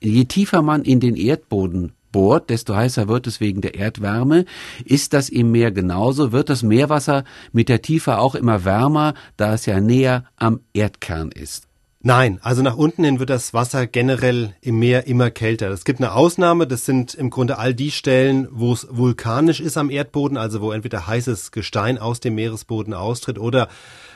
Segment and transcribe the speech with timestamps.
[0.00, 4.44] Je tiefer man in den Erdboden bohrt, desto heißer wird es wegen der Erdwärme.
[4.84, 6.32] Ist das im Meer genauso?
[6.32, 11.30] Wird das Meerwasser mit der Tiefe auch immer wärmer, da es ja näher am Erdkern
[11.30, 11.65] ist?
[12.06, 15.70] Nein, also nach unten hin wird das Wasser generell im Meer immer kälter.
[15.70, 19.76] Es gibt eine Ausnahme, das sind im Grunde all die Stellen, wo es vulkanisch ist
[19.76, 23.66] am Erdboden, also wo entweder heißes Gestein aus dem Meeresboden austritt oder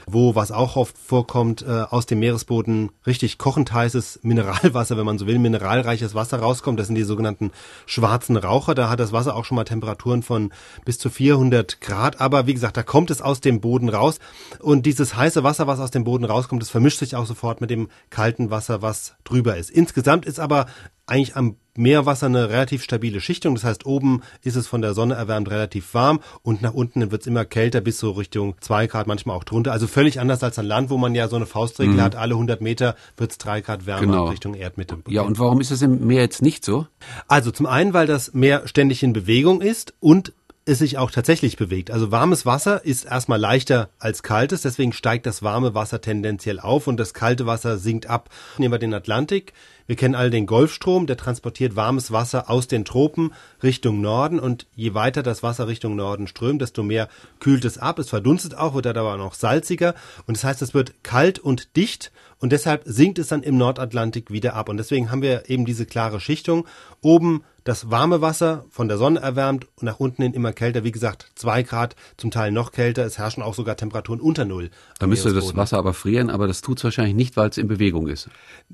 [0.06, 5.18] wo, was auch oft vorkommt, äh, aus dem Meeresboden richtig kochend heißes Mineralwasser, wenn man
[5.18, 6.78] so will, mineralreiches Wasser rauskommt.
[6.78, 7.50] Das sind die sogenannten
[7.86, 8.74] schwarzen Raucher.
[8.74, 10.52] Da hat das Wasser auch schon mal Temperaturen von
[10.84, 12.20] bis zu 400 Grad.
[12.20, 14.18] Aber wie gesagt, da kommt es aus dem Boden raus.
[14.60, 17.70] Und dieses heiße Wasser, was aus dem Boden rauskommt, das vermischt sich auch sofort mit
[17.70, 17.79] dem
[18.10, 19.70] kalten Wasser, was drüber ist.
[19.70, 20.66] Insgesamt ist aber
[21.06, 23.54] eigentlich am Meerwasser eine relativ stabile Schichtung.
[23.54, 27.22] Das heißt, oben ist es von der Sonne erwärmt relativ warm und nach unten wird
[27.22, 29.72] es immer kälter bis so Richtung zwei Grad, manchmal auch drunter.
[29.72, 32.02] Also völlig anders als an Land, wo man ja so eine Faustregel mhm.
[32.02, 32.16] hat.
[32.16, 34.26] Alle 100 Meter wird es drei Grad wärmer genau.
[34.26, 34.98] Richtung Erdmitte.
[35.08, 36.86] Ja, und warum ist es im Meer jetzt nicht so?
[37.28, 40.32] Also zum einen, weil das Meer ständig in Bewegung ist und
[40.70, 41.90] es sich auch tatsächlich bewegt.
[41.90, 46.86] Also warmes Wasser ist erstmal leichter als kaltes, deswegen steigt das warme Wasser tendenziell auf
[46.86, 48.30] und das kalte Wasser sinkt ab.
[48.56, 49.52] Nehmen wir den Atlantik.
[49.86, 54.68] Wir kennen alle den Golfstrom, der transportiert warmes Wasser aus den Tropen Richtung Norden und
[54.76, 57.08] je weiter das Wasser Richtung Norden strömt, desto mehr
[57.40, 57.98] kühlt es ab.
[57.98, 59.94] Es verdunstet auch, wird aber noch salziger
[60.26, 64.30] und das heißt, es wird kalt und dicht und deshalb sinkt es dann im Nordatlantik
[64.30, 64.68] wieder ab.
[64.68, 66.66] Und deswegen haben wir eben diese klare Schichtung.
[67.02, 70.84] Oben das warme Wasser von der Sonne erwärmt und nach unten hin immer kälter.
[70.84, 73.04] Wie gesagt, zwei Grad, zum Teil noch kälter.
[73.04, 74.70] Es herrschen auch sogar Temperaturen unter Null.
[74.98, 77.68] Da müsste das Wasser aber frieren, aber das tut es wahrscheinlich nicht, weil es in
[77.68, 78.28] Bewegung ist.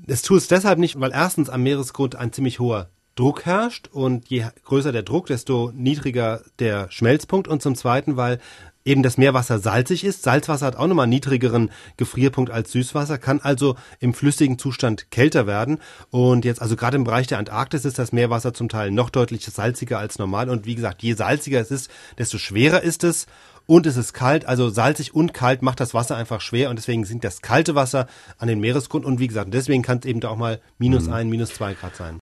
[0.05, 4.29] Es tut es deshalb nicht, weil erstens am Meeresgrund ein ziemlich hoher Druck herrscht und
[4.29, 8.39] je größer der Druck, desto niedriger der Schmelzpunkt und zum Zweiten, weil
[8.87, 10.23] eben das Meerwasser salzig ist.
[10.23, 15.45] Salzwasser hat auch nochmal einen niedrigeren Gefrierpunkt als Süßwasser, kann also im flüssigen Zustand kälter
[15.45, 15.79] werden.
[16.09, 19.45] Und jetzt, also gerade im Bereich der Antarktis ist das Meerwasser zum Teil noch deutlich
[19.45, 20.49] salziger als normal.
[20.49, 23.27] Und wie gesagt, je salziger es ist, desto schwerer ist es
[23.65, 27.03] und es ist kalt, also salzig und kalt macht das Wasser einfach schwer und deswegen
[27.03, 28.07] sinkt das kalte Wasser
[28.37, 31.13] an den Meeresgrund und wie gesagt, deswegen kann es eben da auch mal minus mhm.
[31.13, 32.15] ein, minus zwei Grad sein.